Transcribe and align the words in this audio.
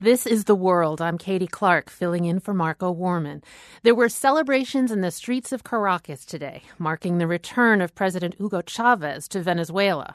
This 0.00 0.28
is 0.28 0.44
The 0.44 0.54
World. 0.54 1.00
I'm 1.00 1.18
Katy 1.18 1.48
Clark, 1.48 1.90
filling 1.90 2.24
in 2.24 2.38
for 2.38 2.54
Marco 2.54 2.94
Werman. 2.94 3.42
There 3.82 3.96
were 3.96 4.08
celebrations 4.08 4.92
in 4.92 5.00
the 5.00 5.10
streets 5.10 5.50
of 5.50 5.64
Caracas 5.64 6.24
today, 6.24 6.62
marking 6.78 7.18
the 7.18 7.26
return 7.26 7.80
of 7.80 7.96
President 7.96 8.36
Hugo 8.38 8.62
Chavez 8.62 9.26
to 9.26 9.42
Venezuela. 9.42 10.14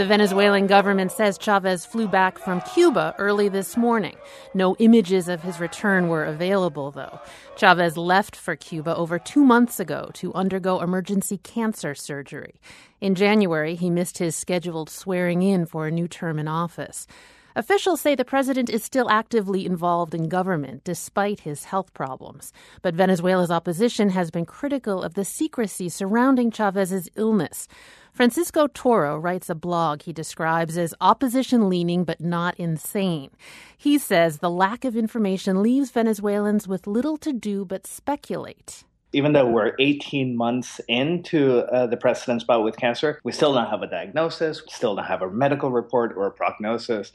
The 0.00 0.06
Venezuelan 0.06 0.66
government 0.66 1.12
says 1.12 1.36
Chavez 1.36 1.84
flew 1.84 2.08
back 2.08 2.38
from 2.38 2.62
Cuba 2.62 3.14
early 3.18 3.50
this 3.50 3.76
morning. 3.76 4.16
No 4.54 4.74
images 4.78 5.28
of 5.28 5.42
his 5.42 5.60
return 5.60 6.08
were 6.08 6.24
available, 6.24 6.90
though. 6.90 7.20
Chavez 7.54 7.98
left 7.98 8.34
for 8.34 8.56
Cuba 8.56 8.96
over 8.96 9.18
two 9.18 9.44
months 9.44 9.78
ago 9.78 10.08
to 10.14 10.32
undergo 10.32 10.80
emergency 10.80 11.36
cancer 11.36 11.94
surgery. 11.94 12.54
In 13.02 13.14
January, 13.14 13.74
he 13.74 13.90
missed 13.90 14.16
his 14.16 14.34
scheduled 14.34 14.88
swearing 14.88 15.42
in 15.42 15.66
for 15.66 15.86
a 15.86 15.90
new 15.90 16.08
term 16.08 16.38
in 16.38 16.48
office. 16.48 17.06
Officials 17.54 18.00
say 18.00 18.14
the 18.14 18.24
president 18.24 18.70
is 18.70 18.82
still 18.82 19.10
actively 19.10 19.66
involved 19.66 20.14
in 20.14 20.28
government 20.28 20.84
despite 20.84 21.40
his 21.40 21.64
health 21.64 21.92
problems. 21.92 22.52
But 22.80 22.94
Venezuela's 22.94 23.50
opposition 23.50 24.10
has 24.10 24.30
been 24.30 24.46
critical 24.46 25.02
of 25.02 25.14
the 25.14 25.24
secrecy 25.24 25.88
surrounding 25.88 26.50
Chavez's 26.52 27.10
illness. 27.16 27.68
Francisco 28.12 28.66
Toro 28.66 29.16
writes 29.16 29.48
a 29.48 29.54
blog 29.54 30.02
he 30.02 30.12
describes 30.12 30.76
as 30.76 30.94
opposition 31.00 31.68
leaning 31.68 32.04
but 32.04 32.20
not 32.20 32.54
insane. 32.58 33.30
He 33.76 33.98
says 33.98 34.38
the 34.38 34.50
lack 34.50 34.84
of 34.84 34.96
information 34.96 35.62
leaves 35.62 35.90
Venezuelans 35.90 36.68
with 36.68 36.86
little 36.86 37.16
to 37.18 37.32
do 37.32 37.64
but 37.64 37.86
speculate 37.86 38.84
even 39.12 39.32
though 39.32 39.46
we're 39.46 39.74
18 39.78 40.36
months 40.36 40.80
into 40.88 41.58
uh, 41.72 41.86
the 41.86 41.96
president's 41.96 42.44
bout 42.44 42.64
with 42.64 42.76
cancer, 42.76 43.20
we 43.24 43.32
still 43.32 43.52
don't 43.52 43.68
have 43.68 43.82
a 43.82 43.86
diagnosis, 43.86 44.62
still 44.68 44.94
don't 44.94 45.04
have 45.04 45.22
a 45.22 45.30
medical 45.30 45.70
report 45.70 46.14
or 46.16 46.26
a 46.26 46.30
prognosis. 46.30 47.12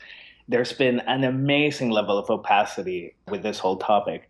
There's 0.48 0.74
been 0.74 1.00
an 1.02 1.24
amazing 1.24 1.92
level 1.92 2.18
of 2.18 2.30
opacity 2.30 3.16
with 3.30 3.44
this 3.44 3.60
whole 3.60 3.78
topic 3.78 4.28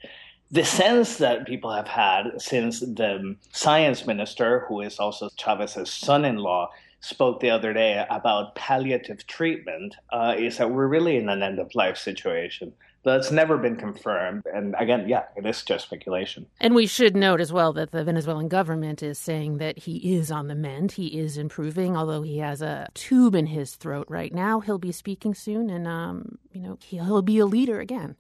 the 0.56 0.64
sense 0.64 1.18
that 1.18 1.46
people 1.46 1.74
have 1.74 1.88
had 1.88 2.24
since 2.38 2.80
the 2.80 3.36
science 3.52 4.08
minister, 4.08 4.66
who 4.70 4.80
is 4.80 5.00
also 5.00 5.30
Chavez's 5.36 5.92
son 5.92 6.24
in 6.24 6.38
law, 6.38 6.72
spoke 7.02 7.42
the 7.42 7.50
other 7.50 7.74
day 7.74 8.06
about 8.10 8.56
palliative 8.56 9.28
treatment 9.28 9.96
uh, 10.14 10.34
is 10.38 10.58
that 10.58 10.72
we're 10.72 10.88
really 10.88 11.18
in 11.18 11.28
an 11.28 11.44
end 11.44 11.60
of 11.60 11.76
life 11.76 11.98
situation. 11.98 12.72
That's 13.04 13.32
never 13.32 13.58
been 13.58 13.76
confirmed. 13.76 14.44
And 14.52 14.76
again, 14.80 15.10
yeah, 15.10 15.24
it 15.36 15.46
is 15.46 15.62
just 15.62 15.86
speculation. 15.86 16.48
And 16.62 16.74
we 16.74 16.88
should 16.88 17.18
note 17.18 17.42
as 17.42 17.52
well 17.52 17.74
that 17.74 17.92
the 17.92 18.06
Venezuelan 18.06 18.48
government 18.48 19.04
is 19.04 19.20
saying 19.20 19.58
that 19.58 19.80
he 19.80 20.16
is 20.16 20.32
on 20.32 20.48
the 20.48 20.56
mend. 20.56 20.94
He 20.94 21.20
is 21.20 21.38
improving, 21.38 21.98
although 21.98 22.22
he 22.22 22.38
has 22.38 22.62
a 22.62 22.88
tube 22.94 23.36
in 23.36 23.48
his 23.48 23.76
throat 23.76 24.08
right 24.10 24.34
now. 24.34 24.62
He'll 24.62 24.80
be 24.80 24.94
speaking 24.94 25.36
soon, 25.36 25.70
and 25.70 25.86
um, 25.86 26.40
you 26.54 26.62
know 26.62 26.80
he'll 26.82 27.22
be 27.22 27.40
a 27.40 27.46
leader 27.46 27.82
again. 27.82 28.16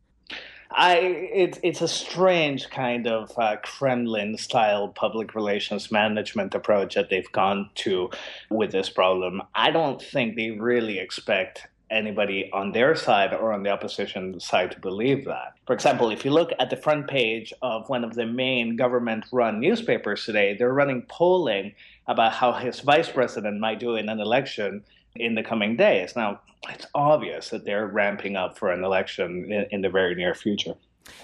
I 0.71 0.97
it's 0.97 1.59
it's 1.63 1.81
a 1.81 1.87
strange 1.87 2.69
kind 2.69 3.07
of 3.07 3.31
uh, 3.37 3.57
Kremlin 3.63 4.37
style 4.37 4.89
public 4.89 5.35
relations 5.35 5.91
management 5.91 6.55
approach 6.55 6.95
that 6.95 7.09
they've 7.09 7.31
gone 7.31 7.69
to 7.75 8.09
with 8.49 8.71
this 8.71 8.89
problem. 8.89 9.41
I 9.53 9.71
don't 9.71 10.01
think 10.01 10.35
they 10.35 10.51
really 10.51 10.99
expect 10.99 11.67
anybody 11.91 12.49
on 12.51 12.71
their 12.71 12.95
side 12.95 13.33
or 13.33 13.53
on 13.53 13.63
the 13.63 13.69
opposition 13.69 14.39
side 14.39 14.71
to 14.71 14.79
believe 14.79 15.25
that. 15.25 15.53
For 15.67 15.73
example, 15.73 16.09
if 16.09 16.25
you 16.25 16.31
look 16.31 16.51
at 16.59 16.69
the 16.69 16.77
front 16.77 17.07
page 17.07 17.53
of 17.61 17.87
one 17.89 18.03
of 18.03 18.15
the 18.15 18.25
main 18.25 18.75
government 18.75 19.25
run 19.31 19.59
newspapers 19.59 20.25
today, 20.25 20.55
they're 20.57 20.73
running 20.73 21.03
polling 21.03 21.73
about 22.07 22.33
how 22.33 22.53
his 22.53 22.79
vice 22.79 23.09
president 23.09 23.59
might 23.59 23.79
do 23.79 23.95
in 23.95 24.09
an 24.09 24.19
election 24.19 24.83
in 25.15 25.35
the 25.35 25.43
coming 25.43 25.75
days. 25.75 26.15
Now, 26.15 26.41
it's 26.69 26.87
obvious 26.95 27.49
that 27.49 27.65
they're 27.65 27.87
ramping 27.87 28.35
up 28.35 28.57
for 28.57 28.71
an 28.71 28.83
election 28.83 29.51
in, 29.51 29.65
in 29.71 29.81
the 29.81 29.89
very 29.89 30.15
near 30.15 30.33
future. 30.33 30.75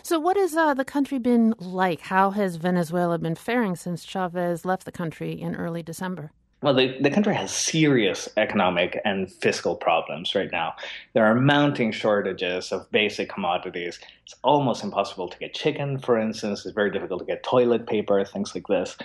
So, 0.04 0.20
what 0.20 0.38
has 0.38 0.56
uh, 0.56 0.74
the 0.74 0.86
country 0.86 1.18
been 1.18 1.56
like? 1.58 2.02
How 2.02 2.32
has 2.32 2.58
Venezuela 2.58 3.18
been 3.18 3.36
faring 3.36 3.76
since 3.76 4.04
Chavez 4.04 4.64
left 4.64 4.86
the 4.86 4.92
country 4.92 5.32
in 5.40 5.56
early 5.56 5.82
December? 5.82 6.32
Well, 6.62 6.76
the, 6.76 6.96
the 7.02 7.10
country 7.10 7.34
has 7.34 7.52
serious 7.52 8.30
economic 8.38 9.02
and 9.04 9.32
fiscal 9.32 9.76
problems 9.76 10.36
right 10.36 10.52
now. 10.52 10.76
There 11.14 11.26
are 11.26 11.34
mounting 11.34 11.92
shortages 11.92 12.72
of 12.72 12.90
basic 12.92 13.30
commodities. 13.30 14.00
It's 14.26 14.36
almost 14.44 14.84
impossible 14.84 15.28
to 15.30 15.38
get 15.40 15.56
chicken, 15.56 15.98
for 15.98 16.20
instance. 16.20 16.64
It's 16.64 16.76
very 16.76 16.92
difficult 16.92 17.22
to 17.22 17.26
get 17.26 17.42
toilet 17.42 17.88
paper, 17.88 18.24
things 18.26 18.54
like 18.54 18.68
this. 18.68 18.96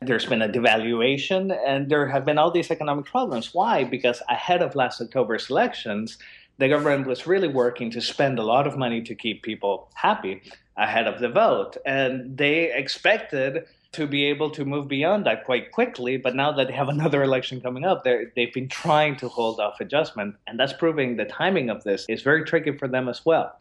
There's 0.00 0.24
been 0.24 0.40
a 0.40 0.48
devaluation, 0.48 1.54
and 1.66 1.90
there 1.90 2.08
have 2.08 2.24
been 2.24 2.38
all 2.38 2.50
these 2.50 2.70
economic 2.70 3.04
problems. 3.04 3.52
Why? 3.52 3.84
Because 3.84 4.22
ahead 4.30 4.62
of 4.62 4.74
last 4.74 4.98
October's 4.98 5.50
elections, 5.50 6.16
the 6.56 6.70
government 6.70 7.06
was 7.06 7.26
really 7.26 7.48
working 7.48 7.90
to 7.90 8.00
spend 8.00 8.38
a 8.38 8.42
lot 8.42 8.66
of 8.66 8.78
money 8.78 9.02
to 9.02 9.14
keep 9.14 9.42
people 9.42 9.90
happy 9.92 10.40
ahead 10.78 11.06
of 11.06 11.20
the 11.20 11.28
vote. 11.28 11.76
And 11.84 12.38
they 12.38 12.72
expected 12.72 13.66
to 13.92 14.06
be 14.06 14.24
able 14.24 14.50
to 14.50 14.64
move 14.64 14.88
beyond 14.88 15.26
that 15.26 15.44
quite 15.44 15.70
quickly. 15.72 16.16
But 16.16 16.34
now 16.34 16.52
that 16.52 16.68
they 16.68 16.72
have 16.74 16.88
another 16.96 17.22
election 17.22 17.60
coming 17.60 17.84
up, 17.84 18.04
they've 18.04 18.52
been 18.52 18.68
trying 18.68 19.16
to 19.16 19.28
hold 19.28 19.60
off 19.60 19.80
adjustment. 19.80 20.36
And 20.46 20.58
that's 20.58 20.72
proving 20.72 21.16
the 21.16 21.24
timing 21.24 21.70
of 21.70 21.84
this 21.84 22.06
is 22.08 22.22
very 22.22 22.44
tricky 22.44 22.76
for 22.76 22.88
them 22.88 23.08
as 23.08 23.24
well. 23.24 23.56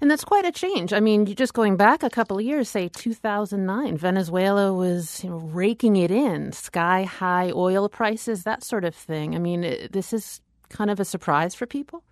And 0.00 0.10
that's 0.10 0.24
quite 0.24 0.44
a 0.44 0.52
change. 0.52 0.92
I 0.92 1.00
mean, 1.00 1.24
just 1.24 1.54
going 1.54 1.76
back 1.76 2.02
a 2.02 2.10
couple 2.10 2.38
of 2.38 2.44
years, 2.44 2.68
say 2.68 2.88
2009, 2.88 3.96
Venezuela 3.96 4.72
was 4.72 5.24
you 5.24 5.30
know, 5.30 5.38
raking 5.38 5.96
it 5.96 6.10
in, 6.10 6.52
sky 6.52 7.04
high 7.04 7.50
oil 7.54 7.88
prices, 7.88 8.44
that 8.44 8.62
sort 8.62 8.84
of 8.84 8.94
thing. 8.94 9.34
I 9.34 9.38
mean, 9.38 9.88
this 9.90 10.12
is 10.12 10.42
kind 10.68 10.90
of 10.90 11.00
a 11.00 11.04
surprise 11.04 11.54
for 11.54 11.66
people. 11.66 12.02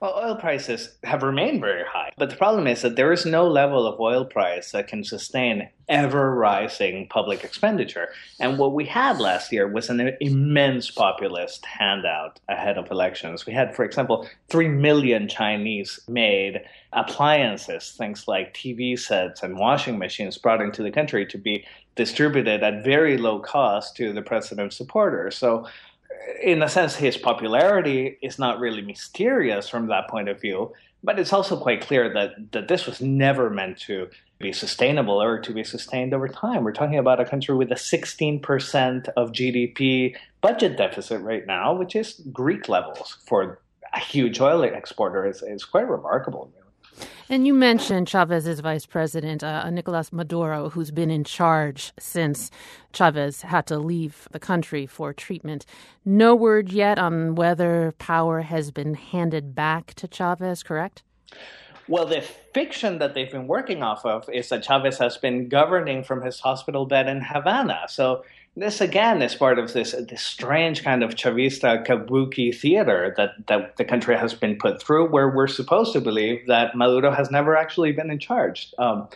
Well, 0.00 0.20
oil 0.22 0.36
prices 0.36 0.96
have 1.04 1.22
remained 1.22 1.60
very 1.60 1.84
high, 1.84 2.12
but 2.18 2.28
the 2.28 2.36
problem 2.36 2.66
is 2.66 2.82
that 2.82 2.96
there 2.96 3.12
is 3.12 3.24
no 3.24 3.46
level 3.46 3.86
of 3.86 4.00
oil 4.00 4.24
price 4.24 4.72
that 4.72 4.88
can 4.88 5.02
sustain 5.02 5.68
ever 5.88 6.34
rising 6.34 7.08
public 7.08 7.44
expenditure. 7.44 8.08
And 8.38 8.58
what 8.58 8.74
we 8.74 8.84
had 8.84 9.18
last 9.18 9.52
year 9.52 9.66
was 9.66 9.88
an 9.88 10.14
immense 10.20 10.90
populist 10.90 11.64
handout 11.64 12.40
ahead 12.48 12.76
of 12.76 12.90
elections. 12.90 13.46
We 13.46 13.54
had, 13.54 13.74
for 13.74 13.84
example, 13.84 14.28
3 14.50 14.68
million 14.68 15.28
Chinese 15.28 16.00
made 16.08 16.60
appliances, 16.92 17.94
things 17.96 18.28
like 18.28 18.52
TV 18.52 18.98
sets 18.98 19.42
and 19.42 19.58
washing 19.58 19.98
machines, 19.98 20.36
brought 20.36 20.60
into 20.60 20.82
the 20.82 20.90
country 20.90 21.24
to 21.26 21.38
be 21.38 21.64
distributed 21.96 22.62
at 22.62 22.84
very 22.84 23.16
low 23.16 23.38
cost 23.38 23.96
to 23.96 24.12
the 24.12 24.22
president's 24.22 24.76
supporters. 24.76 25.36
So 25.36 25.66
in 26.42 26.62
a 26.62 26.68
sense, 26.68 26.96
his 26.96 27.16
popularity 27.16 28.18
is 28.22 28.38
not 28.38 28.58
really 28.58 28.82
mysterious 28.82 29.68
from 29.68 29.88
that 29.88 30.08
point 30.08 30.28
of 30.28 30.40
view, 30.40 30.72
but 31.02 31.18
it's 31.18 31.32
also 31.32 31.56
quite 31.56 31.82
clear 31.82 32.12
that, 32.12 32.52
that 32.52 32.68
this 32.68 32.86
was 32.86 33.00
never 33.00 33.50
meant 33.50 33.78
to 33.80 34.08
be 34.38 34.52
sustainable 34.52 35.22
or 35.22 35.38
to 35.38 35.52
be 35.52 35.64
sustained 35.64 36.12
over 36.14 36.28
time. 36.28 36.64
We're 36.64 36.72
talking 36.72 36.98
about 36.98 37.20
a 37.20 37.24
country 37.24 37.54
with 37.54 37.70
a 37.70 37.76
16% 37.76 39.08
of 39.16 39.32
GDP 39.32 40.16
budget 40.40 40.76
deficit 40.76 41.20
right 41.22 41.46
now, 41.46 41.74
which 41.74 41.94
is 41.94 42.20
Greek 42.32 42.68
levels 42.68 43.18
for 43.26 43.60
a 43.92 44.00
huge 44.00 44.40
oil 44.40 44.62
exporter. 44.62 45.24
It's, 45.26 45.42
it's 45.42 45.64
quite 45.64 45.88
remarkable. 45.88 46.50
And 47.30 47.46
you 47.46 47.54
mentioned 47.54 48.06
Chavez's 48.06 48.60
vice 48.60 48.84
president, 48.84 49.42
uh, 49.42 49.68
Nicolas 49.70 50.12
Maduro, 50.12 50.68
who's 50.68 50.90
been 50.90 51.10
in 51.10 51.24
charge 51.24 51.92
since 51.98 52.50
Chavez 52.92 53.42
had 53.42 53.66
to 53.68 53.78
leave 53.78 54.28
the 54.30 54.38
country 54.38 54.86
for 54.86 55.14
treatment. 55.14 55.64
No 56.04 56.34
word 56.34 56.70
yet 56.70 56.98
on 56.98 57.34
whether 57.34 57.92
power 57.98 58.42
has 58.42 58.70
been 58.70 58.94
handed 58.94 59.54
back 59.54 59.94
to 59.94 60.06
Chavez, 60.06 60.62
correct? 60.62 61.02
Well, 61.88 62.06
the 62.06 62.20
fiction 62.20 62.98
that 62.98 63.14
they've 63.14 63.30
been 63.30 63.46
working 63.46 63.82
off 63.82 64.04
of 64.04 64.28
is 64.28 64.50
that 64.50 64.64
Chavez 64.64 64.98
has 64.98 65.16
been 65.16 65.48
governing 65.48 66.04
from 66.04 66.22
his 66.22 66.40
hospital 66.40 66.84
bed 66.84 67.08
in 67.08 67.22
Havana. 67.22 67.86
So 67.88 68.24
this 68.56 68.80
again 68.80 69.20
is 69.20 69.34
part 69.34 69.58
of 69.58 69.72
this 69.72 69.92
this 70.08 70.22
strange 70.22 70.84
kind 70.84 71.02
of 71.02 71.14
Chavista 71.14 71.84
kabuki 71.84 72.54
theater 72.54 73.12
that, 73.16 73.30
that 73.48 73.76
the 73.76 73.84
country 73.84 74.16
has 74.16 74.34
been 74.34 74.56
put 74.56 74.80
through, 74.80 75.10
where 75.10 75.28
we're 75.28 75.48
supposed 75.48 75.92
to 75.94 76.00
believe 76.00 76.46
that 76.46 76.76
Maduro 76.76 77.10
has 77.10 77.30
never 77.30 77.56
actually 77.56 77.92
been 77.92 78.10
in 78.10 78.18
charge. 78.18 78.72
Um, 78.78 79.08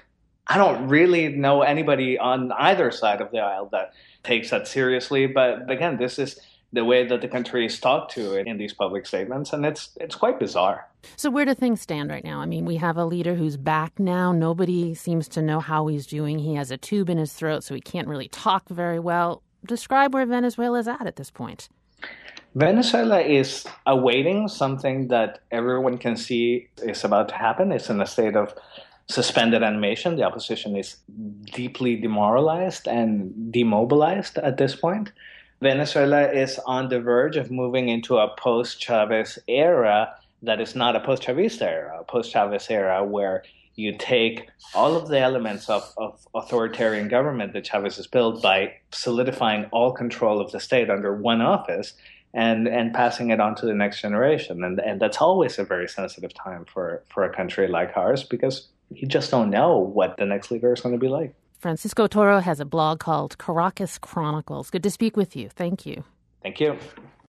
I 0.49 0.57
don't 0.57 0.89
really 0.89 1.29
know 1.29 1.63
anybody 1.63 2.19
on 2.19 2.51
either 2.53 2.91
side 2.91 3.21
of 3.21 3.31
the 3.31 3.39
aisle 3.39 3.69
that 3.71 3.93
takes 4.25 4.51
that 4.51 4.67
seriously, 4.67 5.27
but 5.27 5.71
again, 5.71 5.99
this 5.99 6.19
is 6.19 6.41
the 6.73 6.85
way 6.85 7.07
that 7.07 7.21
the 7.21 7.29
country 7.29 7.65
is 7.65 7.81
talked 7.81 8.13
to 8.13 8.37
in 8.37 8.59
these 8.59 8.75
public 8.75 9.07
statements, 9.07 9.53
and 9.53 9.65
it's 9.65 9.91
it's 10.01 10.15
quite 10.15 10.39
bizarre. 10.39 10.87
So 11.17 11.31
where 11.31 11.45
do 11.45 11.55
things 11.55 11.81
stand 11.81 12.11
right 12.11 12.25
now? 12.25 12.41
I 12.41 12.47
mean, 12.47 12.65
we 12.65 12.77
have 12.77 12.97
a 12.97 13.05
leader 13.05 13.35
who's 13.35 13.57
back 13.57 13.99
now. 13.99 14.33
Nobody 14.33 14.95
seems 14.95 15.29
to 15.29 15.43
know 15.43 15.61
how 15.61 15.87
he's 15.87 16.07
doing. 16.07 16.39
He 16.39 16.55
has 16.55 16.71
a 16.71 16.77
tube 16.77 17.09
in 17.09 17.19
his 17.19 17.33
throat, 17.33 17.65
so 17.65 17.75
he 17.75 17.81
can't 17.81 18.09
really 18.09 18.29
talk 18.29 18.69
very 18.69 18.99
well. 18.99 19.43
Describe 19.67 20.13
where 20.13 20.27
Venezuela 20.27 20.79
is 20.79 20.89
at 20.89 21.07
at 21.07 21.17
this 21.17 21.31
point. 21.31 21.69
Venezuela 22.55 23.21
is 23.21 23.67
awaiting 23.87 24.49
something 24.49 25.09
that 25.09 25.41
everyone 25.51 25.99
can 25.99 26.17
see 26.17 26.69
is 26.83 27.05
about 27.05 27.29
to 27.29 27.35
happen. 27.35 27.73
It's 27.73 27.91
in 27.91 28.01
a 28.01 28.07
state 28.07 28.37
of 28.37 28.55
suspended 29.09 29.63
animation. 29.63 30.17
The 30.17 30.25
opposition 30.25 30.77
is 30.77 30.97
deeply 31.53 31.97
demoralized 31.97 32.89
and 32.89 33.53
demobilized 33.53 34.39
at 34.39 34.57
this 34.57 34.75
point. 34.75 35.13
Venezuela 35.61 36.31
is 36.31 36.61
on 36.67 36.89
the 36.89 37.01
verge 37.01 37.37
of 37.37 37.51
moving 37.51 37.89
into 37.89 38.19
a 38.19 38.35
post 38.37 38.81
Chavez 38.81 39.39
era 39.49 40.15
that 40.43 40.61
is 40.61 40.77
not 40.77 40.95
a 40.95 41.01
post 41.01 41.23
Chavista 41.23 41.63
era, 41.63 41.99
a 42.01 42.05
post 42.05 42.33
Chavez 42.33 42.71
era 42.71 43.05
where 43.05 43.43
you 43.75 43.97
take 43.97 44.49
all 44.75 44.97
of 44.97 45.09
the 45.09 45.19
elements 45.19 45.69
of, 45.69 45.93
of 45.97 46.27
authoritarian 46.35 47.09
government 47.09 47.53
that 47.53 47.65
Chavez 47.65 47.97
has 47.97 48.07
built 48.07 48.43
by 48.43 48.73
solidifying 48.93 49.65
all 49.67 49.93
control 49.93 50.41
of 50.41 50.53
the 50.53 50.61
state 50.61 50.91
under 50.91 51.15
one 51.15 51.41
office 51.41 51.95
and 52.35 52.69
and 52.69 52.93
passing 52.93 53.31
it 53.31 53.41
on 53.41 53.55
to 53.57 53.67
the 53.67 53.75
next 53.75 54.01
generation. 54.01 54.63
And 54.63 54.79
and 54.81 55.01
that's 55.01 55.19
always 55.19 55.59
a 55.59 55.65
very 55.65 55.89
sensitive 55.89 56.35
time 56.35 56.67
for, 56.73 57.03
for 57.09 57.25
a 57.25 57.35
country 57.35 57.67
like 57.69 57.97
ours 57.97 58.23
because 58.23 58.69
you 58.91 59.09
just 59.09 59.31
don't 59.31 59.51
know 59.51 59.77
what 59.79 60.17
the 60.19 60.27
next 60.27 60.51
leader 60.51 60.73
is 60.73 60.81
going 60.81 60.95
to 60.95 61.01
be 61.01 61.09
like. 61.09 61.35
Francisco 61.59 62.07
Toro 62.07 62.39
has 62.39 62.61
a 62.61 62.65
blog 62.65 63.01
called 63.01 63.37
Caracas 63.39 63.99
Chronicles. 63.99 64.71
Good 64.71 64.85
to 64.85 64.91
speak 64.91 65.17
with 65.17 65.35
you. 65.35 65.49
Thank 65.49 65.85
you. 65.85 66.05
Thank 66.41 66.61
you. 66.61 66.79